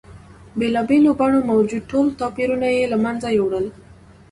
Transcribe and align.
بېلا 0.59 0.81
بېلو 0.89 1.11
بڼو 1.19 1.39
موجود 1.51 1.83
ټول 1.91 2.05
توپیرونه 2.19 2.67
یې 2.75 2.83
له 2.93 2.97
منځه 3.05 3.27
یوړل. 3.37 3.65